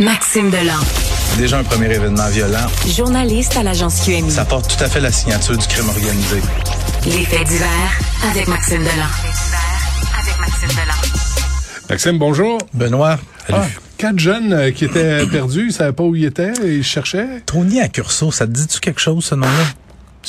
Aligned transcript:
Maxime 0.00 0.50
Delan. 0.50 0.78
Déjà 1.38 1.58
un 1.58 1.64
premier 1.64 1.92
événement 1.92 2.28
violent. 2.28 2.66
Journaliste 2.96 3.56
à 3.56 3.64
l'agence 3.64 4.00
QMI. 4.04 4.30
Ça 4.30 4.44
porte 4.44 4.76
tout 4.76 4.84
à 4.84 4.88
fait 4.88 5.00
la 5.00 5.10
signature 5.10 5.56
du 5.56 5.66
crime 5.66 5.88
organisé. 5.88 6.36
Les 7.04 7.24
faits 7.24 7.46
divers 7.48 7.98
avec 8.30 8.46
Maxime 8.46 8.78
Delan. 8.82 9.08
avec 10.20 10.38
Maxime 10.40 10.68
Delan. 10.68 11.88
Maxime, 11.90 12.18
bonjour. 12.18 12.58
Benoît. 12.74 13.18
Ah, 13.52 13.66
quatre 13.96 14.18
jeunes 14.20 14.52
euh, 14.52 14.70
qui 14.70 14.84
étaient 14.84 15.26
perdus, 15.26 15.66
ils 15.68 15.72
savaient 15.72 15.92
pas 15.92 16.04
où 16.04 16.14
ils 16.14 16.26
étaient, 16.26 16.52
ils 16.64 16.84
cherchaient. 16.84 17.42
Tony 17.46 17.80
à 17.80 17.88
Curso, 17.88 18.30
ça 18.30 18.46
te 18.46 18.52
dit-tu 18.52 18.78
quelque 18.78 19.00
chose, 19.00 19.24
ce 19.24 19.34
nom-là? 19.34 19.50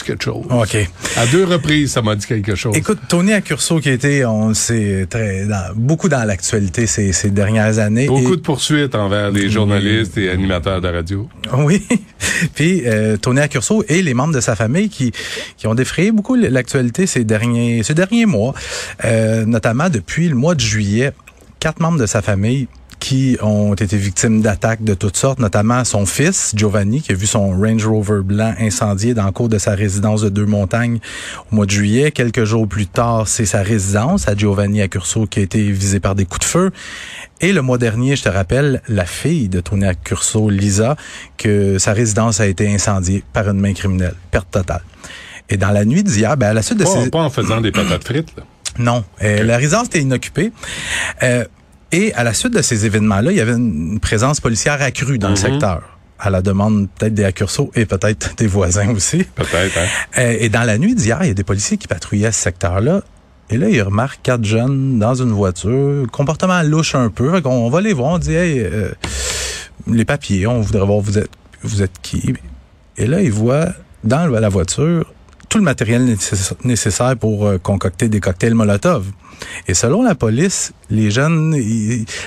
Quelque 0.03 0.23
chose. 0.23 0.45
OK. 0.49 0.77
À 1.17 1.25
deux 1.27 1.45
reprises, 1.45 1.91
ça 1.91 2.01
m'a 2.01 2.15
dit 2.15 2.25
quelque 2.25 2.55
chose. 2.55 2.75
Écoute, 2.75 2.99
Tony 3.07 3.33
Accurso 3.33 3.79
qui 3.79 3.89
a 3.89 3.93
été, 3.93 4.25
on 4.25 4.53
sait, 4.53 5.07
très, 5.09 5.45
dans, 5.45 5.73
beaucoup 5.75 6.09
dans 6.09 6.23
l'actualité 6.25 6.87
ces, 6.87 7.11
ces 7.11 7.29
dernières 7.29 7.79
années. 7.79 8.07
Beaucoup 8.07 8.35
de 8.35 8.41
poursuites 8.41 8.95
envers 8.95 9.31
les 9.31 9.49
journalistes 9.49 10.17
et 10.17 10.29
animateurs 10.29 10.81
de 10.81 10.87
radio. 10.87 11.29
Oui. 11.57 11.85
Puis 12.55 12.83
euh, 12.85 13.17
Tony 13.17 13.39
Accurso 13.39 13.83
et 13.87 14.01
les 14.01 14.13
membres 14.13 14.33
de 14.33 14.41
sa 14.41 14.55
famille 14.55 14.89
qui, 14.89 15.11
qui 15.57 15.67
ont 15.67 15.75
défrayé 15.75 16.11
beaucoup 16.11 16.35
l'actualité 16.35 17.07
ces 17.07 17.23
derniers, 17.23 17.83
ces 17.83 17.93
derniers 17.93 18.25
mois, 18.25 18.53
euh, 19.05 19.45
notamment 19.45 19.89
depuis 19.89 20.29
le 20.29 20.35
mois 20.35 20.55
de 20.55 20.61
juillet. 20.61 21.11
Quatre 21.59 21.81
membres 21.81 21.99
de 21.99 22.05
sa 22.05 22.21
famille 22.21 22.67
qui 22.99 23.37
ont 23.41 23.73
été 23.73 23.97
victimes 23.97 24.41
d'attaques 24.41 24.83
de 24.83 24.93
toutes 24.93 25.17
sortes, 25.17 25.39
notamment 25.39 25.83
son 25.85 26.05
fils, 26.05 26.53
Giovanni, 26.55 27.01
qui 27.01 27.11
a 27.11 27.15
vu 27.15 27.25
son 27.25 27.49
Range 27.51 27.85
Rover 27.85 28.21
blanc 28.23 28.53
incendié 28.59 29.13
dans 29.13 29.25
le 29.25 29.31
cours 29.31 29.49
de 29.49 29.57
sa 29.57 29.73
résidence 29.73 30.21
de 30.21 30.29
Deux-Montagnes 30.29 30.99
au 31.51 31.55
mois 31.55 31.65
de 31.65 31.71
juillet. 31.71 32.11
Quelques 32.11 32.43
jours 32.43 32.67
plus 32.67 32.87
tard, 32.87 33.27
c'est 33.27 33.45
sa 33.45 33.63
résidence 33.63 34.27
à 34.27 34.35
Giovanni 34.35 34.81
à 34.81 34.87
Curso 34.87 35.25
qui 35.25 35.39
a 35.39 35.43
été 35.43 35.71
visée 35.71 35.99
par 35.99 36.15
des 36.15 36.25
coups 36.25 36.41
de 36.41 36.45
feu. 36.45 36.71
Et 37.41 37.53
le 37.53 37.61
mois 37.61 37.77
dernier, 37.77 38.15
je 38.15 38.23
te 38.23 38.29
rappelle, 38.29 38.81
la 38.89 39.05
fille 39.05 39.47
de 39.47 39.61
Tony 39.61 39.85
Accurso, 39.85 40.49
Lisa, 40.49 40.97
que 41.37 41.77
sa 41.77 41.93
résidence 41.93 42.41
a 42.41 42.47
été 42.47 42.71
incendiée 42.73 43.23
par 43.31 43.47
une 43.49 43.59
main 43.59 43.73
criminelle. 43.73 44.15
Perte 44.31 44.51
totale. 44.51 44.83
Et 45.49 45.57
dans 45.57 45.71
la 45.71 45.85
nuit 45.85 46.03
d'hier, 46.03 46.35
ben 46.37 46.47
à 46.47 46.53
la 46.53 46.61
suite 46.61 46.79
de 46.79 46.85
ces... 46.85 47.09
Pas 47.09 47.19
en 47.19 47.29
faisant 47.29 47.61
des 47.61 47.71
patates 47.71 48.03
frites, 48.03 48.35
là. 48.37 48.43
Non, 48.77 49.03
euh, 49.23 49.43
la 49.43 49.57
résidence 49.57 49.87
était 49.87 50.01
inoccupée. 50.01 50.51
Euh, 51.23 51.43
et 51.91 52.13
à 52.13 52.23
la 52.23 52.33
suite 52.33 52.53
de 52.53 52.61
ces 52.61 52.85
événements-là, 52.85 53.31
il 53.31 53.37
y 53.37 53.41
avait 53.41 53.53
une 53.53 53.99
présence 53.99 54.39
policière 54.39 54.81
accrue 54.81 55.17
dans 55.17 55.29
le 55.29 55.35
mhm. 55.35 55.39
secteur 55.39 55.99
à 56.19 56.29
la 56.29 56.41
demande 56.41 56.89
peut-être 56.97 57.13
des 57.13 57.23
accursos 57.23 57.71
et 57.75 57.85
peut-être 57.85 58.35
des 58.37 58.47
voisins 58.47 58.89
aussi. 58.89 59.23
Peut-être. 59.23 59.77
Hein? 59.77 59.87
Euh, 60.17 60.37
et 60.39 60.49
dans 60.49 60.63
la 60.63 60.77
nuit 60.77 60.93
d'hier, 60.93 61.19
il 61.21 61.27
y 61.27 61.31
a 61.31 61.33
des 61.33 61.43
policiers 61.43 61.77
qui 61.77 61.87
patrouillaient 61.87 62.31
ce 62.31 62.41
secteur-là. 62.41 63.01
Et 63.49 63.57
là, 63.57 63.69
ils 63.69 63.81
remarquent 63.81 64.21
quatre 64.21 64.43
jeunes 64.43 64.99
dans 64.99 65.15
une 65.15 65.31
voiture, 65.31 66.05
comportement 66.11 66.61
louche 66.61 66.93
un 66.93 67.09
peu. 67.09 67.41
On 67.45 67.69
va 67.69 67.81
les 67.81 67.93
voir, 67.93 68.13
on 68.13 68.17
dit, 68.19 68.35
hey, 68.35 68.59
euh, 68.59 68.91
les 69.87 70.05
papiers, 70.05 70.45
on 70.45 70.61
voudrait 70.61 70.85
voir 70.85 70.99
vous 70.99 71.17
êtes, 71.17 71.31
vous 71.63 71.81
êtes 71.81 71.99
qui? 72.01 72.35
Et 72.97 73.07
là, 73.07 73.21
ils 73.21 73.31
voient 73.31 73.69
dans 74.03 74.27
la 74.27 74.49
voiture 74.49 75.11
tout 75.49 75.57
le 75.57 75.63
matériel 75.63 76.15
nécessaire 76.63 77.17
pour 77.17 77.47
euh, 77.47 77.57
concocter 77.57 78.07
des 78.07 78.19
cocktails 78.19 78.53
Molotov. 78.53 79.05
Et 79.67 79.73
selon 79.73 80.03
la 80.03 80.15
police, 80.15 80.73
les 80.89 81.11
jeunes, 81.11 81.55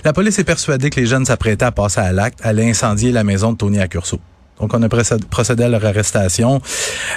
la 0.05 0.12
police 0.12 0.39
est 0.39 0.45
persuadée 0.45 0.91
que 0.91 0.98
les 0.98 1.06
jeunes 1.06 1.25
s'apprêtaient 1.25 1.64
à 1.64 1.73
passer 1.73 2.01
à 2.01 2.12
l'acte, 2.12 2.41
à 2.42 2.51
incendier 2.51 3.12
la 3.12 3.23
maison 3.23 3.53
de 3.53 3.59
Tony 3.59 3.79
Accurso. 3.79 4.19
Donc, 4.61 4.75
on 4.75 4.83
a 4.83 4.89
procédé 4.89 5.64
à 5.64 5.69
leur 5.69 5.84
arrestation. 5.84 6.61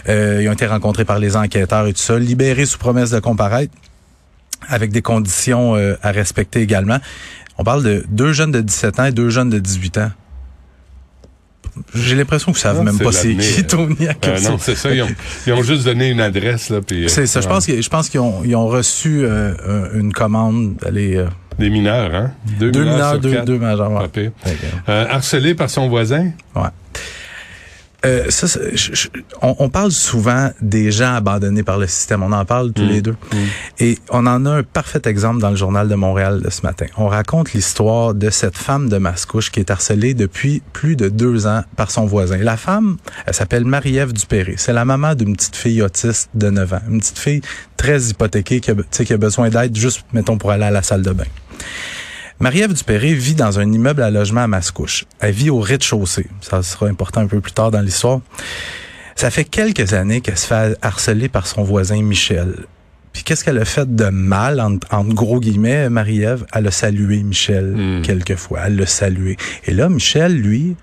Euh, 0.09 0.41
ils 0.41 0.49
ont 0.49 0.53
été 0.53 0.65
rencontrés 0.65 1.05
par 1.05 1.19
les 1.19 1.35
enquêteurs 1.35 1.85
et 1.87 1.93
tout 1.93 2.01
ça, 2.01 2.17
libérés 2.17 2.65
sous 2.65 2.79
promesse 2.79 3.11
de 3.11 3.19
comparaître, 3.19 3.73
avec 4.67 4.91
des 4.91 5.01
conditions 5.01 5.75
euh, 5.75 5.95
à 6.01 6.11
respecter 6.11 6.61
également. 6.61 6.97
On 7.57 7.63
parle 7.63 7.83
de 7.83 8.03
deux 8.09 8.33
jeunes 8.33 8.51
de 8.51 8.61
17 8.61 8.99
ans 8.99 9.05
et 9.05 9.11
deux 9.11 9.29
jeunes 9.29 9.49
de 9.49 9.59
18 9.59 9.97
ans. 9.99 10.11
J'ai 11.93 12.15
l'impression 12.15 12.51
que 12.51 12.59
ça 12.59 12.73
savent 12.73 12.83
même 12.83 12.97
pas 12.97 13.11
c'est 13.11 13.35
qui 13.35 13.63
Tony 13.65 13.95
euh, 14.07 14.39
Non, 14.41 14.57
c'est 14.59 14.75
ça. 14.75 14.93
Ils 14.93 15.03
ont, 15.03 15.07
ils 15.45 15.53
ont, 15.53 15.61
juste 15.61 15.85
donné 15.85 16.09
une 16.09 16.21
adresse. 16.21 16.69
là. 16.69 16.81
Puis, 16.81 17.05
euh, 17.05 17.07
c'est 17.07 17.27
ça. 17.27 17.41
Je 17.41 17.47
pense, 17.47 17.67
je 17.67 17.89
pense 17.89 18.09
qu'ils 18.09 18.19
ont, 18.19 18.43
ils 18.43 18.55
ont 18.55 18.67
reçu 18.67 19.23
euh, 19.23 19.53
une 19.93 20.13
commande 20.13 20.75
d'aller... 20.77 21.17
Euh, 21.17 21.27
des 21.59 21.69
mineurs, 21.69 22.13
hein? 22.13 22.31
Deux, 22.59 22.71
deux 22.71 22.83
mineurs, 22.83 23.19
deux, 23.19 23.41
deux 23.45 23.57
majeurs. 23.57 23.89
Ouais. 23.91 24.31
harcelé 24.87 25.55
par 25.55 25.69
son 25.69 25.87
voisin? 25.87 26.31
Ouais. 26.53 26.63
Euh, 28.05 28.29
ça, 28.29 28.59
on, 29.41 29.55
on, 29.59 29.69
parle 29.69 29.91
souvent 29.91 30.51
des 30.61 30.91
gens 30.91 31.15
abandonnés 31.15 31.63
par 31.63 31.77
le 31.77 31.87
système. 31.87 32.23
On 32.23 32.31
en 32.31 32.45
parle 32.45 32.71
tous 32.71 32.83
mm. 32.83 32.87
les 32.87 33.01
deux. 33.01 33.11
Mm. 33.11 33.37
Et 33.79 33.97
on 34.09 34.27
en 34.27 34.45
a 34.45 34.49
un 34.49 34.63
parfait 34.63 35.01
exemple 35.05 35.41
dans 35.41 35.49
le 35.49 35.55
journal 35.55 35.87
de 35.87 35.95
Montréal 35.95 36.41
de 36.41 36.49
ce 36.49 36.61
matin. 36.61 36.85
On 36.97 37.07
raconte 37.07 37.53
l'histoire 37.53 38.13
de 38.13 38.29
cette 38.29 38.57
femme 38.57 38.89
de 38.89 38.97
Mascouche 38.97 39.51
qui 39.51 39.59
est 39.59 39.71
harcelée 39.71 40.13
depuis 40.13 40.61
plus 40.73 40.95
de 40.95 41.09
deux 41.09 41.47
ans 41.47 41.63
par 41.75 41.91
son 41.91 42.05
voisin. 42.05 42.37
La 42.37 42.57
femme, 42.57 42.97
elle 43.25 43.33
s'appelle 43.33 43.65
Marie-Ève 43.65 44.13
Dupéré. 44.13 44.55
C'est 44.57 44.73
la 44.73 44.85
maman 44.85 45.15
d'une 45.15 45.35
petite 45.35 45.55
fille 45.55 45.81
autiste 45.81 46.29
de 46.35 46.49
9 46.49 46.73
ans. 46.73 46.81
Une 46.89 46.99
petite 46.99 47.19
fille 47.19 47.41
très 47.77 48.01
hypothéquée 48.01 48.59
qui 48.59 48.71
a, 48.71 48.75
qui 48.75 49.13
a 49.13 49.17
besoin 49.17 49.49
d'aide 49.49 49.75
juste, 49.75 50.05
mettons, 50.13 50.37
pour 50.37 50.51
aller 50.51 50.65
à 50.65 50.71
la 50.71 50.83
salle 50.83 51.01
de 51.01 51.11
bain. 51.11 51.25
Marie-Ève 52.39 52.73
Dupéré 52.73 53.13
vit 53.13 53.35
dans 53.35 53.59
un 53.59 53.71
immeuble 53.71 54.01
à 54.01 54.11
logement 54.11 54.41
à 54.41 54.47
Mascouche. 54.47 55.05
Elle 55.19 55.33
vit 55.33 55.49
au 55.49 55.59
rez-de-chaussée. 55.59 56.27
Ça 56.41 56.61
sera 56.63 56.87
important 56.87 57.21
un 57.21 57.27
peu 57.27 57.39
plus 57.39 57.53
tard 57.53 57.71
dans 57.71 57.81
l'histoire. 57.81 58.19
Ça 59.15 59.31
fait 59.31 59.45
quelques 59.45 59.93
années 59.93 60.19
qu'elle 60.19 60.37
se 60.37 60.47
fait 60.47 60.77
harceler 60.81 61.29
par 61.29 61.47
son 61.47 61.63
voisin 61.63 62.01
Michel. 62.01 62.65
Puis 63.13 63.23
qu'est-ce 63.23 63.45
qu'elle 63.45 63.59
a 63.59 63.65
fait 63.65 63.95
de 63.95 64.09
mal, 64.09 64.59
en, 64.59 65.05
gros 65.05 65.39
guillemets, 65.39 65.89
Marie-Ève? 65.89 66.45
Elle 66.53 66.67
a 66.67 66.71
salué 66.71 67.23
Michel 67.23 67.73
hmm. 67.73 68.01
quelquefois. 68.01 68.63
Elle 68.65 68.75
l'a 68.75 68.85
salué. 68.85 69.37
Et 69.63 69.73
là, 69.73 69.87
Michel, 69.87 70.35
lui, 70.35 70.75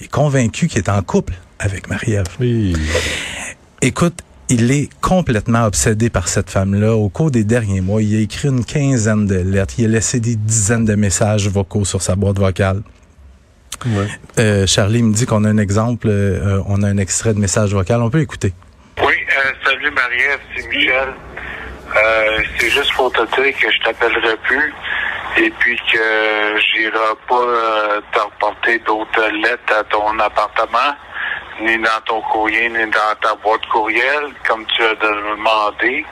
est 0.00 0.08
convaincu 0.08 0.66
qu'il 0.66 0.78
est 0.78 0.88
en 0.88 1.00
couple 1.02 1.34
avec 1.60 1.88
Marie-Ève. 1.88 2.26
Oui. 2.40 2.74
Écoute, 3.82 4.22
il 4.48 4.70
est 4.70 4.88
complètement 5.00 5.64
obsédé 5.64 6.10
par 6.10 6.28
cette 6.28 6.50
femme-là. 6.50 6.94
Au 6.94 7.08
cours 7.08 7.30
des 7.30 7.44
derniers 7.44 7.80
mois, 7.80 8.02
il 8.02 8.16
a 8.16 8.20
écrit 8.20 8.48
une 8.48 8.64
quinzaine 8.64 9.26
de 9.26 9.36
lettres. 9.36 9.74
Il 9.78 9.86
a 9.86 9.88
laissé 9.88 10.20
des 10.20 10.36
dizaines 10.36 10.84
de 10.84 10.94
messages 10.94 11.48
vocaux 11.48 11.84
sur 11.84 12.02
sa 12.02 12.14
boîte 12.14 12.38
vocale. 12.38 12.82
Ouais. 13.84 14.06
Euh, 14.38 14.66
Charlie 14.66 15.02
me 15.02 15.12
dit 15.12 15.26
qu'on 15.26 15.44
a 15.44 15.48
un 15.48 15.58
exemple, 15.58 16.08
euh, 16.08 16.62
on 16.66 16.82
a 16.82 16.88
un 16.88 16.96
extrait 16.96 17.34
de 17.34 17.38
message 17.38 17.74
vocal. 17.74 18.00
On 18.02 18.10
peut 18.10 18.20
écouter. 18.20 18.52
Oui, 19.02 19.14
euh, 19.14 19.52
salut 19.64 19.90
Marie-Ève, 19.90 20.40
c'est 20.56 20.68
Michel. 20.68 21.08
Euh, 21.96 22.42
c'est 22.58 22.70
juste 22.70 22.92
pour 22.94 23.12
te 23.12 23.22
dire 23.22 23.56
que 23.58 23.70
je 23.70 23.84
t'appellerai 23.84 24.36
plus 24.44 24.72
et 25.38 25.50
puis 25.58 25.76
que 25.92 26.58
j'irai 26.72 26.92
pas 27.28 28.00
te 28.12 28.18
reporter 28.18 28.78
d'autres 28.86 29.28
lettres 29.42 29.74
à 29.78 29.84
ton 29.84 30.18
appartement 30.18 30.94
ni 31.60 31.78
dans 31.78 32.00
ton 32.04 32.20
courrier, 32.22 32.68
ni 32.68 32.86
dans 32.86 33.14
ta 33.20 33.34
boîte 33.36 33.64
courriel, 33.66 34.32
comme 34.46 34.64
tu 34.66 34.82
as 34.82 34.94
demandé. 34.94 36.04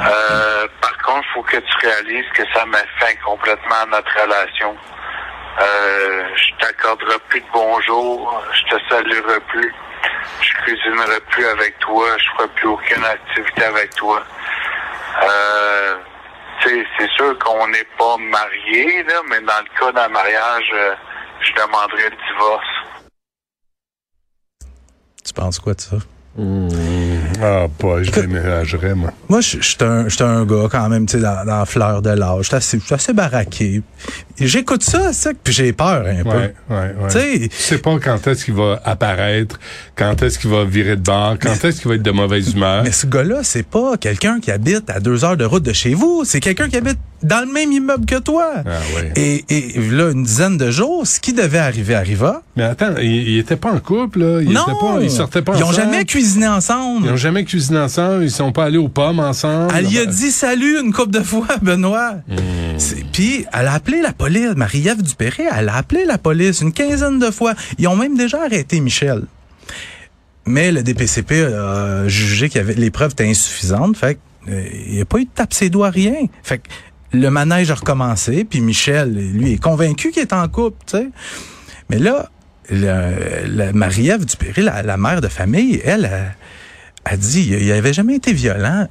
Euh, 0.00 0.66
par 0.80 0.96
contre, 0.98 1.26
il 1.28 1.32
faut 1.34 1.42
que 1.42 1.56
tu 1.56 1.86
réalises 1.86 2.28
que 2.34 2.42
ça 2.52 2.64
met 2.66 2.84
fin 2.98 3.14
complètement 3.24 3.82
à 3.82 3.86
notre 3.86 4.20
relation. 4.20 4.76
Euh, 5.60 6.24
je 6.34 6.66
t'accorderai 6.66 7.16
plus 7.28 7.40
de 7.40 7.46
bonjour, 7.52 8.42
je 8.52 8.76
te 8.76 8.82
saluerai 8.88 9.38
plus, 9.48 9.72
je 10.40 10.52
cuisinerai 10.64 11.20
plus 11.30 11.46
avec 11.46 11.78
toi, 11.78 12.06
je 12.18 12.24
ferai 12.36 12.48
plus 12.56 12.68
aucune 12.68 13.04
activité 13.04 13.64
avec 13.64 13.94
toi. 13.94 14.20
Euh, 15.22 15.94
c'est 16.64 17.10
sûr 17.16 17.38
qu'on 17.38 17.68
n'est 17.68 17.86
pas 17.98 18.16
mariés, 18.18 19.02
là, 19.04 19.20
mais 19.28 19.40
dans 19.42 19.60
le 19.60 19.78
cas 19.78 19.92
d'un 19.92 20.08
mariage, 20.08 20.70
euh, 20.74 20.94
je 21.40 21.52
demanderai 21.52 22.10
le 22.10 22.16
divorce. 22.32 22.73
Penses 25.34 25.58
quoi 25.58 25.74
de 25.74 25.80
ça? 25.80 25.96
Mmh. 26.38 26.68
Ah, 27.42 27.66
pas, 27.78 28.02
je 28.02 28.10
déménagerais, 28.10 28.94
moi. 28.94 29.12
Moi, 29.28 29.40
je 29.40 29.60
suis 29.60 29.76
un, 29.80 30.06
un 30.20 30.44
gars, 30.44 30.68
quand 30.70 30.88
même, 30.88 31.06
tu 31.06 31.16
sais, 31.16 31.22
dans, 31.22 31.44
dans 31.44 31.58
la 31.58 31.66
fleur 31.66 32.02
de 32.02 32.10
l'âge. 32.10 32.42
Je 32.42 32.46
suis 32.46 32.56
assez, 32.56 32.78
assez 32.90 33.12
baraqué. 33.12 33.82
J'écoute 34.38 34.82
ça, 34.82 35.12
ça, 35.12 35.30
puis 35.42 35.52
j'ai 35.52 35.72
peur 35.72 36.04
un 36.06 36.22
peu. 36.22 36.28
Ouais, 36.28 36.54
ouais, 36.70 36.94
ouais. 37.14 37.48
Tu 37.48 37.50
sais 37.52 37.78
pas 37.78 37.96
quand 38.02 38.26
est-ce 38.26 38.44
qu'il 38.44 38.54
va 38.54 38.80
apparaître, 38.84 39.60
quand 39.94 40.22
est-ce 40.22 40.38
qu'il 40.38 40.50
va 40.50 40.64
virer 40.64 40.96
de 40.96 41.02
bord, 41.02 41.36
quand 41.40 41.64
est-ce 41.64 41.80
qu'il 41.80 41.88
va 41.88 41.94
être 41.94 42.02
de 42.02 42.10
mauvaise 42.10 42.52
humeur. 42.52 42.82
Mais 42.82 42.90
ce 42.92 43.06
gars-là, 43.06 43.40
c'est 43.42 43.66
pas 43.66 43.96
quelqu'un 43.96 44.40
qui 44.40 44.50
habite 44.50 44.90
à 44.90 45.00
deux 45.00 45.24
heures 45.24 45.36
de 45.36 45.44
route 45.44 45.62
de 45.62 45.72
chez 45.72 45.94
vous. 45.94 46.24
C'est 46.24 46.40
quelqu'un 46.40 46.68
qui 46.68 46.76
habite 46.76 46.98
dans 47.22 47.46
le 47.46 47.52
même 47.52 47.72
immeuble 47.72 48.06
que 48.06 48.18
toi. 48.18 48.50
Ah, 48.66 48.70
ouais. 48.96 49.12
et, 49.16 49.44
et 49.48 49.78
là, 49.90 50.10
une 50.10 50.24
dizaine 50.24 50.58
de 50.58 50.70
jours, 50.70 51.06
ce 51.06 51.20
qui 51.20 51.32
devait 51.32 51.58
arriver 51.58 51.94
arriva. 51.94 52.42
Mais 52.56 52.64
attends, 52.64 52.94
il, 53.00 53.38
était 53.38 53.56
pas 53.56 53.72
en 53.72 53.78
couple, 53.78 54.18
là? 54.18 54.42
Il 54.42 54.50
non, 54.50 54.64
pas, 54.80 54.98
ils 55.00 55.10
sortaient 55.10 55.42
pas 55.42 55.52
ensemble. 55.52 55.66
Ils 55.66 55.70
ont 55.70 55.76
jamais 55.76 56.04
cuisiné 56.04 56.48
ensemble. 56.48 57.06
Ils 57.06 57.12
ont 57.12 57.16
jamais 57.24 57.44
cuisiné 57.44 57.78
ensemble. 57.78 58.24
Ils 58.24 58.30
sont 58.30 58.52
pas 58.52 58.64
allés 58.64 58.78
aux 58.78 58.88
pommes 58.88 59.18
ensemble. 59.18 59.72
Elle 59.74 59.90
y 59.90 59.98
a 59.98 60.04
dit 60.04 60.30
salut 60.30 60.78
une 60.78 60.92
couple 60.92 61.12
de 61.12 61.22
fois, 61.22 61.46
Benoît. 61.62 62.16
Hmm. 62.28 62.76
Puis, 63.12 63.46
elle 63.52 63.66
a 63.66 63.72
appelé 63.72 64.02
la 64.02 64.12
police. 64.12 64.54
Marie-Ève 64.56 65.02
Dupéré, 65.02 65.44
elle 65.50 65.70
a 65.70 65.76
appelé 65.76 66.04
la 66.04 66.18
police 66.18 66.60
une 66.60 66.72
quinzaine 66.72 67.18
de 67.18 67.30
fois. 67.30 67.54
Ils 67.78 67.88
ont 67.88 67.96
même 67.96 68.16
déjà 68.16 68.42
arrêté 68.42 68.80
Michel. 68.80 69.22
Mais 70.44 70.70
le 70.70 70.82
DPCP 70.82 71.44
a 71.44 72.06
jugé 72.08 72.50
que 72.50 72.58
les 72.58 72.90
preuves 72.90 73.12
étaient 73.12 73.28
insuffisantes. 73.28 73.96
Fait 73.96 74.18
euh, 74.48 74.62
il 74.86 74.96
n'y 74.96 75.00
a 75.00 75.06
pas 75.06 75.18
eu 75.18 75.24
de 75.24 75.30
tape 75.34 75.54
ses 75.54 75.70
doigts, 75.70 75.88
rien. 75.88 76.26
Fait 76.42 76.58
que 76.58 76.68
le 77.12 77.30
manège 77.30 77.70
a 77.70 77.74
recommencé, 77.74 78.44
puis 78.44 78.60
Michel, 78.60 79.14
lui, 79.14 79.54
est 79.54 79.62
convaincu 79.62 80.10
qu'il 80.10 80.20
est 80.20 80.34
en 80.34 80.46
couple, 80.48 80.76
tu 80.86 80.98
sais. 80.98 81.08
Mais 81.88 81.98
là, 81.98 82.28
Marie-Ève 83.72 84.26
Dupéry, 84.26 84.60
la, 84.60 84.82
la 84.82 84.98
mère 84.98 85.22
de 85.22 85.28
famille, 85.28 85.80
elle 85.84 86.04
a, 86.04 86.34
a 87.04 87.16
dit, 87.16 87.48
il 87.48 87.72
avait 87.72 87.92
jamais 87.92 88.16
été 88.16 88.32
violent 88.32 88.88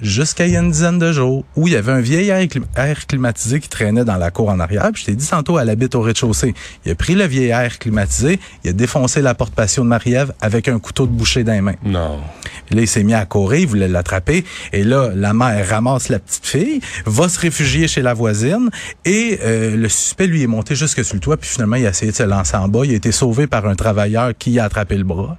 jusqu'à 0.00 0.46
il 0.46 0.52
y 0.52 0.56
a 0.56 0.60
une 0.60 0.70
dizaine 0.70 0.98
de 0.98 1.12
jours, 1.12 1.44
où 1.56 1.68
il 1.68 1.72
y 1.74 1.76
avait 1.76 1.92
un 1.92 2.00
vieil 2.00 2.28
air, 2.28 2.42
clim- 2.46 2.64
air 2.76 3.06
climatisé 3.06 3.60
qui 3.60 3.68
traînait 3.68 4.04
dans 4.04 4.16
la 4.16 4.30
cour 4.30 4.48
en 4.48 4.60
arrière. 4.60 4.90
Puis 4.92 5.02
je 5.02 5.06
t'ai 5.06 5.14
dit 5.14 5.26
tantôt, 5.26 5.58
elle 5.58 5.70
habite 5.70 5.94
au 5.94 6.00
rez-de-chaussée. 6.02 6.54
Il 6.84 6.92
a 6.92 6.94
pris 6.94 7.14
le 7.14 7.24
vieil 7.24 7.48
air 7.48 7.78
climatisé, 7.78 8.38
il 8.64 8.70
a 8.70 8.72
défoncé 8.72 9.22
la 9.22 9.34
porte 9.34 9.54
patio 9.54 9.82
de 9.82 9.88
Marie-Ève 9.88 10.32
avec 10.40 10.68
un 10.68 10.78
couteau 10.78 11.06
de 11.06 11.12
boucher 11.12 11.44
dans 11.44 11.52
les 11.52 11.60
mains. 11.60 11.74
Non. 11.84 12.20
Puis 12.66 12.76
là, 12.76 12.82
il 12.82 12.88
s'est 12.88 13.04
mis 13.04 13.14
à 13.14 13.24
courir, 13.26 13.60
il 13.60 13.66
voulait 13.66 13.88
l'attraper. 13.88 14.44
Et 14.72 14.84
là, 14.84 15.10
la 15.14 15.34
mère 15.34 15.68
ramasse 15.68 16.08
la 16.08 16.18
petite 16.18 16.46
fille, 16.46 16.80
va 17.06 17.28
se 17.28 17.38
réfugier 17.38 17.88
chez 17.88 18.02
la 18.02 18.14
voisine. 18.14 18.70
Et 19.04 19.38
euh, 19.42 19.76
le 19.76 19.88
suspect, 19.88 20.26
lui, 20.26 20.42
est 20.42 20.46
monté 20.46 20.74
jusque 20.74 21.04
sur 21.04 21.14
le 21.14 21.20
toit. 21.20 21.36
Puis 21.36 21.50
finalement, 21.50 21.76
il 21.76 21.86
a 21.86 21.90
essayé 21.90 22.10
de 22.10 22.16
se 22.16 22.22
lancer 22.22 22.56
en 22.56 22.68
bas. 22.68 22.80
Il 22.84 22.92
a 22.92 22.94
été 22.94 23.12
sauvé 23.12 23.46
par 23.46 23.66
un 23.66 23.74
travailleur 23.74 24.32
qui 24.38 24.58
a 24.58 24.64
attrapé 24.64 24.96
le 24.96 25.04
bras. 25.04 25.36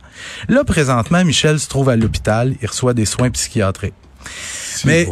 Là, 0.47 0.63
présentement, 0.63 1.23
Michel 1.25 1.59
se 1.59 1.67
trouve 1.67 1.89
à 1.89 1.95
l'hôpital. 1.95 2.53
Il 2.61 2.67
reçoit 2.67 2.93
des 2.93 3.05
soins 3.05 3.29
psychiatriques. 3.31 3.93
Mais-. 4.85 5.07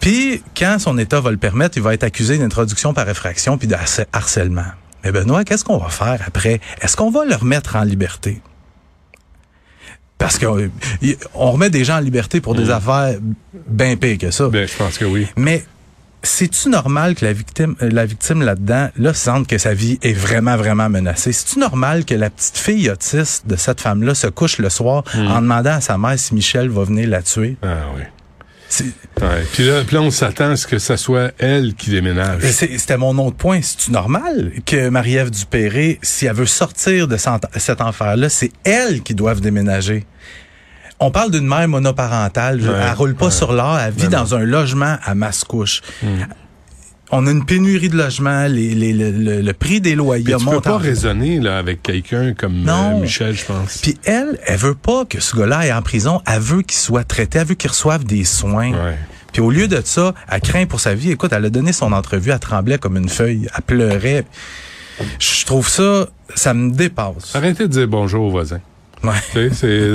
Puis, 0.00 0.42
quand 0.54 0.76
son 0.78 0.98
état 0.98 1.18
va 1.20 1.30
le 1.30 1.38
permettre, 1.38 1.78
il 1.78 1.82
va 1.82 1.94
être 1.94 2.02
accusé 2.02 2.36
d'introduction 2.36 2.92
par 2.92 3.08
effraction 3.08 3.56
puis 3.56 3.66
de 3.66 3.74
harcèlement. 4.12 4.66
Mais 5.02 5.12
Benoît, 5.12 5.44
qu'est-ce 5.44 5.64
qu'on 5.64 5.78
va 5.78 5.88
faire 5.88 6.20
après? 6.26 6.60
Est-ce 6.82 6.94
qu'on 6.94 7.10
va 7.10 7.24
le 7.24 7.34
remettre 7.34 7.76
en 7.76 7.84
liberté? 7.84 8.42
Parce 10.18 10.38
qu'on 10.38 10.70
on 11.34 11.52
remet 11.52 11.70
des 11.70 11.84
gens 11.84 11.96
en 11.96 12.00
liberté 12.00 12.42
pour 12.42 12.54
des 12.54 12.70
affaires 12.70 13.16
bien 13.66 13.96
pires 13.96 14.18
que 14.18 14.30
ça. 14.30 14.48
Ben, 14.48 14.68
je 14.68 14.76
pense 14.76 14.98
que 14.98 15.06
oui. 15.06 15.26
Mais 15.36 15.64
c'est-tu 16.22 16.68
normal 16.68 17.14
que 17.14 17.24
la 17.24 17.32
victime, 17.32 17.74
euh, 17.82 17.90
la 17.90 18.06
victime 18.06 18.42
là-dedans, 18.42 18.88
là, 18.96 19.14
sente 19.14 19.46
que 19.46 19.58
sa 19.58 19.74
vie 19.74 19.98
est 20.02 20.12
vraiment, 20.12 20.56
vraiment 20.56 20.88
menacée? 20.88 21.32
C'est-tu 21.32 21.58
normal 21.58 22.04
que 22.04 22.14
la 22.14 22.30
petite 22.30 22.56
fille 22.56 22.90
autiste 22.90 23.46
de 23.46 23.56
cette 23.56 23.80
femme-là 23.80 24.14
se 24.14 24.26
couche 24.26 24.58
le 24.58 24.70
soir 24.70 25.04
en 25.16 25.40
demandant 25.40 25.76
à 25.76 25.80
sa 25.80 25.98
mère 25.98 26.18
si 26.18 26.34
Michel 26.34 26.68
va 26.68 26.84
venir 26.84 27.08
la 27.08 27.22
tuer? 27.22 27.56
Ah 27.62 27.86
oui. 27.96 28.02
C'est- 28.76 28.84
Ouais. 29.22 29.44
Puis 29.52 29.64
là, 29.64 29.82
puis 29.86 29.94
là, 29.94 30.02
on 30.02 30.10
s'attend 30.10 30.50
à 30.50 30.56
ce 30.56 30.66
que 30.66 30.78
ça 30.80 30.96
soit 30.96 31.30
elle 31.38 31.74
qui 31.74 31.90
déménage. 31.90 32.42
C'est- 32.42 32.76
C'était 32.78 32.96
mon 32.96 33.16
autre 33.18 33.36
point. 33.36 33.60
C'est-tu 33.62 33.92
normal 33.92 34.50
que 34.66 34.88
Marie-Ève 34.88 35.30
Dupéré, 35.30 36.00
si 36.02 36.26
elle 36.26 36.34
veut 36.34 36.46
sortir 36.46 37.06
de 37.06 37.16
cet, 37.16 37.80
enfer-là, 37.80 38.28
c'est 38.28 38.50
elle 38.64 39.02
qui 39.02 39.14
doive 39.14 39.40
déménager? 39.40 40.04
On 40.98 41.10
parle 41.12 41.30
d'une 41.30 41.46
mère 41.46 41.68
monoparentale. 41.68 42.60
Ouais, 42.60 42.68
elle 42.88 42.94
roule 42.94 43.14
pas 43.14 43.26
ouais. 43.26 43.30
sur 43.30 43.52
l'or. 43.52 43.78
Elle 43.78 43.92
vit 43.92 44.04
Ben 44.08 44.10
dans 44.20 44.34
un 44.34 44.40
logement 44.44 44.96
à 45.04 45.14
Mascouche. 45.14 45.80
On 47.10 47.26
a 47.26 47.30
une 47.30 47.44
pénurie 47.44 47.88
de 47.90 47.96
logements. 47.96 48.46
Les, 48.46 48.74
les- 48.74 48.92
le, 48.92 49.10
le- 49.10 49.40
le 49.42 49.52
prix 49.52 49.80
des 49.80 49.94
loyers 49.94 50.24
Mais 50.26 50.32
tu 50.38 50.44
peux 50.44 50.50
monte 50.52 50.64
pas 50.64 50.74
en- 50.74 50.78
raisonner 50.78 51.38
là, 51.38 51.58
avec 51.58 51.82
quelqu'un 51.82 52.32
comme 52.34 52.62
Non. 52.62 52.98
euh, 52.98 53.02
Michel, 53.02 53.34
je 53.36 53.44
pense. 53.44 53.78
Puis 53.82 53.98
elle, 54.04 54.38
elle 54.46 54.56
veut 54.58 54.74
pas 54.74 55.04
que 55.04 55.20
ce 55.20 55.36
gars-là 55.36 55.58
aille 55.58 55.72
en 55.72 55.82
prison. 55.82 56.20
Elle 56.26 56.40
veut 56.40 56.62
qu'il 56.62 56.78
soit 56.78 57.04
traité. 57.04 57.38
Elle 57.38 57.46
veut 57.48 57.54
qu'il 57.54 57.70
reçoive 57.70 58.04
des 58.04 58.24
soins. 58.24 58.72
Ouais. 58.72 58.96
Puis 59.32 59.42
au 59.42 59.50
lieu 59.50 59.68
de 59.68 59.80
ça, 59.84 60.14
elle 60.30 60.40
craint 60.40 60.66
pour 60.66 60.80
sa 60.80 60.94
vie. 60.94 61.10
Écoute, 61.10 61.32
elle 61.32 61.44
a 61.44 61.50
donné 61.50 61.72
son 61.72 61.92
entrevue, 61.92 62.30
elle 62.30 62.38
tremblait 62.38 62.78
comme 62.78 62.96
une 62.96 63.08
feuille, 63.08 63.48
elle 63.54 63.62
pleurait. 63.62 64.24
Je 65.18 65.44
trouve 65.44 65.68
ça, 65.68 66.06
ça 66.36 66.54
me 66.54 66.70
dépasse. 66.70 67.34
Arrêtez 67.34 67.64
de 67.64 67.72
dire 67.72 67.88
bonjour 67.88 68.26
aux 68.26 68.30
voisins. 68.30 68.60
Ouais. 69.04 69.50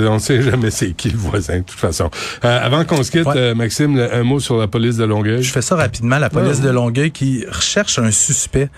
On 0.08 0.18
sait 0.18 0.42
jamais 0.42 0.70
c'est 0.70 0.92
qui 0.92 1.10
le 1.10 1.18
voisin, 1.18 1.58
de 1.58 1.64
toute 1.64 1.78
façon. 1.78 2.10
Euh, 2.44 2.58
avant 2.64 2.84
qu'on 2.84 3.02
se 3.02 3.10
quitte, 3.10 3.26
Ouais. 3.26 3.36
euh, 3.36 3.54
Maxime, 3.54 3.96
le- 3.96 4.12
un 4.14 4.22
mot 4.22 4.40
sur 4.40 4.56
la 4.56 4.68
police 4.68 4.96
de 4.96 5.04
Longueuil. 5.04 5.42
Je 5.42 5.50
fais 5.50 5.62
ça 5.62 5.76
rapidement. 5.76 6.18
La 6.18 6.30
police 6.30 6.58
Ouais. 6.58 6.64
de 6.66 6.70
Longueuil 6.70 7.10
qui 7.10 7.44
recherche 7.50 7.98
un 7.98 8.10
suspect 8.10 8.68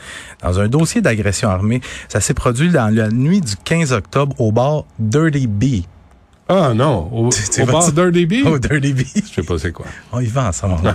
dans 0.43 0.59
un 0.61 0.69
dossier 0.69 1.01
d'agression 1.01 1.49
armée. 1.51 1.81
Ça 2.09 2.21
s'est 2.21 2.35
produit 2.35 2.71
dans 2.71 2.89
la 2.95 3.09
nuit 3.11 3.41
du 3.41 3.55
15 3.65 3.93
octobre 3.93 4.35
au 4.41 4.53
bar 4.53 4.85
Dirty 4.99 5.47
Bee. 5.47 5.85
Ah 6.49 6.73
non, 6.75 7.09
au, 7.13 7.31
Tu- 7.33 7.49
tu 7.51 7.63
au 7.63 7.67
bar? 7.67 7.83
Oh, 8.45 8.59
Dirty 8.59 8.93
Bee. 8.93 9.07
Je 9.15 9.35
sais 9.35 9.43
pas 9.43 9.59
c'est 9.59 9.73
quoi. 9.73 9.87
On 10.13 10.21
y 10.21 10.27
va 10.27 10.49
ensemble. 10.49 10.93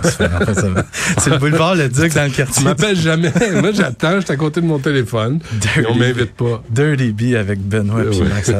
C'est 1.18 1.30
le 1.30 1.38
boulevard 1.38 1.74
Le 1.74 1.88
Duc 1.88 2.14
dans 2.14 2.24
le 2.24 2.30
Tu 2.30 2.36
quartier. 2.36 2.64
m'appelles 2.64 2.96
jamais. 3.00 3.32
Moi, 3.60 3.72
j'attends, 3.72 4.16
je 4.16 4.20
suis 4.26 4.32
à 4.32 4.36
côté 4.36 4.60
de 4.60 4.66
mon 4.66 4.78
téléphone. 4.78 5.40
Dirty 5.54 5.80
Et 5.80 5.86
on 5.88 5.94
m'invite 5.94 6.32
pas. 6.34 6.62
Dirty 6.70 7.12
Bee 7.12 7.34
avec 7.36 7.60
Benoît 7.60 8.02
ouais. 8.02 8.28
Max 8.28 8.50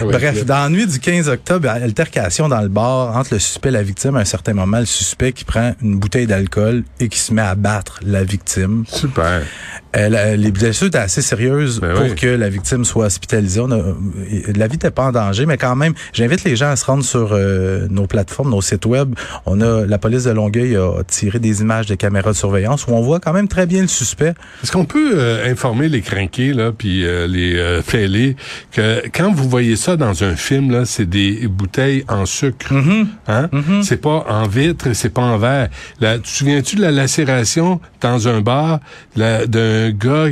Bref, 0.00 0.44
dans 0.44 0.54
la 0.64 0.68
nuit 0.68 0.86
du 0.86 0.98
15 0.98 1.28
octobre, 1.28 1.68
altercation 1.68 2.48
dans 2.48 2.60
le 2.60 2.68
bar 2.68 3.16
entre 3.16 3.34
le 3.34 3.38
suspect 3.38 3.68
et 3.68 3.72
la 3.72 3.82
victime. 3.82 4.16
À 4.16 4.20
un 4.20 4.24
certain 4.24 4.54
moment, 4.54 4.78
le 4.80 4.86
suspect 4.86 5.32
qui 5.32 5.44
prend 5.44 5.74
une 5.82 5.98
bouteille 5.98 6.26
d'alcool 6.26 6.82
et 7.00 7.08
qui 7.08 7.18
se 7.18 7.32
met 7.32 7.42
à 7.42 7.54
battre 7.54 8.00
la 8.04 8.24
victime. 8.24 8.84
Super. 8.88 9.42
Elle, 9.92 10.14
euh, 10.14 10.36
les 10.36 10.50
blessures 10.50 10.88
étaient 10.88 10.98
assez 10.98 11.22
sérieuses 11.22 11.80
Ben 11.80 11.94
pour 11.94 12.02
oui. 12.04 12.14
que 12.14 12.26
la 12.26 12.48
victime 12.50 12.84
soit 12.84 13.06
hospitalisée. 13.06 13.60
On 13.60 13.70
a- 13.70 13.76
euh, 13.76 13.94
la 14.54 14.66
vie 14.66 14.72
n'était 14.74 14.90
pas 14.90 15.04
en 15.06 15.12
danger, 15.12 15.46
mais 15.46 15.56
quand 15.56 15.74
même, 15.76 15.94
j'invite 16.16 16.44
les 16.44 16.56
gens 16.56 16.70
à 16.70 16.76
se 16.76 16.84
rendre 16.84 17.04
sur 17.04 17.30
euh, 17.32 17.86
nos 17.90 18.06
plateformes, 18.06 18.50
nos 18.50 18.62
sites 18.62 18.86
web. 18.86 19.14
On 19.44 19.60
a 19.60 19.84
la 19.86 19.98
police 19.98 20.24
de 20.24 20.30
Longueuil 20.30 20.76
a 20.76 21.02
tiré 21.06 21.38
des 21.38 21.60
images 21.60 21.86
de 21.86 21.94
caméras 21.94 22.32
de 22.32 22.36
surveillance 22.36 22.86
où 22.86 22.92
on 22.92 23.02
voit 23.02 23.20
quand 23.20 23.32
même 23.32 23.48
très 23.48 23.66
bien 23.66 23.82
le 23.82 23.88
suspect. 23.88 24.34
Est-ce 24.62 24.72
qu'on 24.72 24.86
peut 24.86 25.12
euh, 25.14 25.50
informer 25.50 25.88
les 25.88 26.00
crinqués 26.00 26.52
là, 26.52 26.72
puis 26.72 27.04
euh, 27.04 27.26
les 27.26 27.56
euh, 27.56 27.82
fêlés 27.82 28.36
que 28.72 29.02
quand 29.14 29.30
vous 29.30 29.48
voyez 29.48 29.76
ça 29.76 29.96
dans 29.96 30.24
un 30.24 30.36
film 30.36 30.70
là, 30.70 30.84
c'est 30.86 31.08
des 31.08 31.46
bouteilles 31.48 32.04
en 32.08 32.24
sucre, 32.26 32.66
Mm-hmm. 32.70 33.06
hein? 33.28 33.50
C'est 33.82 34.00
pas 34.00 34.24
en 34.28 34.46
vitre, 34.46 34.92
c'est 34.92 35.10
pas 35.10 35.22
en 35.22 35.38
verre. 35.38 35.68
Là, 36.00 36.16
tu 36.16 36.22
te 36.22 36.28
souviens-tu 36.28 36.76
de 36.76 36.82
la 36.82 36.90
lacération 36.90 37.80
dans 38.00 38.28
un 38.28 38.40
bar 38.40 38.80
d'un 39.16 39.90
gars 39.90 40.26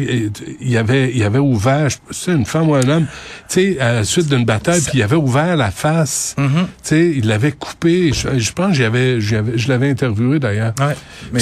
Il 0.61 0.77
avait, 0.77 1.13
il 1.15 1.23
avait 1.23 1.39
ouvert, 1.39 1.89
c'est 2.11 2.33
une 2.33 2.47
femme 2.47 2.69
ou 2.71 2.75
un 2.75 2.89
homme, 2.89 3.07
tu 3.49 3.75
sais, 3.75 3.81
à 3.81 3.93
la 3.95 4.05
suite 4.05 4.29
d'une 4.29 4.45
bataille, 4.45 4.81
puis 4.81 4.99
il 4.99 5.03
avait 5.03 5.17
ouvert 5.17 5.57
la 5.57 5.64
face. 5.71 6.35
Tu 6.37 6.45
sais, 6.83 7.11
il 7.17 7.27
l'avait 7.29 7.53
coupé. 7.53 8.13
Je, 8.13 8.39
je 8.39 8.53
pense 8.53 8.69
que 8.69 8.75
j'avais, 8.75 9.21
je 9.21 9.69
l'avais 9.69 9.91
interviewé 9.91 10.39
d'ailleurs. 10.39 10.75
Ouais. 10.81 11.41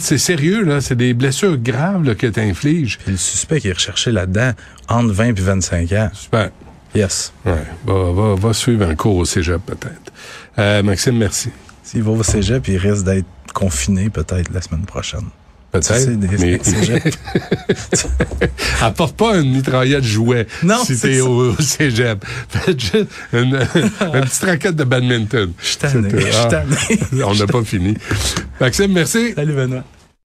C'est 0.00 0.18
sérieux, 0.18 0.64
là. 0.64 0.80
C'est 0.80 0.96
des 0.96 1.14
blessures 1.14 1.56
graves 1.58 2.04
là, 2.04 2.14
que 2.14 2.26
t'infliges. 2.26 2.98
Puis 2.98 3.12
le 3.12 3.18
suspect 3.18 3.60
qui 3.60 3.68
est 3.68 3.72
recherché 3.72 4.12
là-dedans, 4.12 4.52
entre 4.88 5.12
20 5.12 5.24
et 5.28 5.32
25 5.32 5.92
ans. 5.92 6.10
Super. 6.12 6.50
Yes. 6.94 7.32
Ouais. 7.44 7.52
Va, 7.86 8.12
va, 8.12 8.34
va 8.34 8.52
suivre 8.52 8.86
un 8.88 8.94
cours 8.94 9.16
au 9.16 9.24
cégep, 9.24 9.60
peut-être. 9.66 10.12
Euh, 10.58 10.82
Maxime, 10.82 11.18
merci. 11.18 11.50
S'il 11.82 12.02
va 12.02 12.10
au 12.12 12.22
cégep, 12.22 12.66
il 12.68 12.78
risque 12.78 13.04
d'être 13.04 13.26
confiné 13.52 14.10
peut-être 14.10 14.52
la 14.52 14.60
semaine 14.62 14.84
prochaine. 14.86 15.28
Peut-être. 15.80 16.40
Mais 16.40 16.60
apporte 18.82 19.16
pas 19.16 19.36
une 19.36 19.52
mitraillette 19.52 20.04
jouet 20.04 20.46
Non, 20.62 20.82
si 20.84 20.98
t'es 20.98 21.20
au, 21.20 21.52
au 21.52 21.60
cégep. 21.60 22.24
Faites 22.48 22.80
juste 22.80 23.06
une, 23.32 23.54
une 23.54 24.20
petite 24.22 24.44
raquette 24.44 24.76
de 24.76 24.84
badminton. 24.84 25.52
Je 25.60 25.66
suis 25.66 25.78
ah. 26.34 26.62
On 27.26 27.34
n'a 27.34 27.46
pas 27.46 27.64
fini. 27.64 27.96
Maxime, 28.60 28.92
merci. 28.92 29.32
Salut 29.34 29.54
Benoît. 29.54 29.84